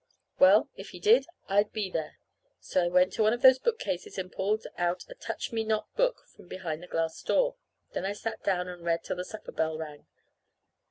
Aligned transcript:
Well, 0.39 0.67
if 0.75 0.89
he 0.89 0.99
did, 0.99 1.27
I'd 1.47 1.71
be 1.71 1.91
there. 1.91 2.17
So 2.59 2.83
I 2.83 2.87
went 2.87 3.13
to 3.13 3.21
one 3.21 3.33
of 3.33 3.43
those 3.43 3.59
bookcases 3.59 4.17
and 4.17 4.31
pulled 4.31 4.65
out 4.75 5.05
a 5.07 5.13
touch 5.13 5.51
me 5.53 5.63
not 5.63 5.95
book 5.95 6.21
from 6.35 6.47
behind 6.47 6.81
the 6.81 6.87
glass 6.87 7.21
door. 7.21 7.55
Then 7.93 8.03
I 8.05 8.13
sat 8.13 8.41
down 8.41 8.67
and 8.67 8.83
read 8.83 9.03
till 9.03 9.17
the 9.17 9.23
supper 9.23 9.51
bell 9.51 9.77
rang. 9.77 10.07